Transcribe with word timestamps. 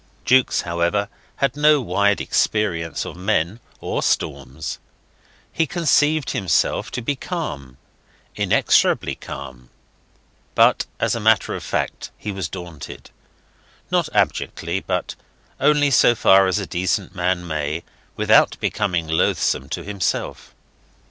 Jukes, 0.25 0.61
however, 0.61 1.09
had 1.35 1.55
no 1.55 1.79
wide 1.79 2.19
experience 2.21 3.05
of 3.05 3.15
men 3.15 3.59
or 3.79 4.01
storms. 4.01 4.79
He 5.53 5.67
conceived 5.67 6.31
himself 6.31 6.89
to 6.93 7.03
be 7.03 7.15
calm 7.15 7.77
inexorably 8.35 9.13
calm; 9.13 9.69
but 10.55 10.87
as 10.99 11.13
a 11.13 11.19
matter 11.19 11.53
of 11.53 11.61
fact 11.61 12.09
he 12.17 12.31
was 12.31 12.49
daunted; 12.49 13.11
not 13.91 14.09
abjectly, 14.11 14.79
but 14.79 15.13
only 15.59 15.91
so 15.91 16.15
far 16.15 16.47
as 16.47 16.57
a 16.57 16.65
decent 16.65 17.13
man 17.13 17.45
may, 17.45 17.83
without 18.17 18.57
becoming 18.59 19.07
loathsome 19.07 19.69
to 19.69 19.83
himself. 19.83 20.55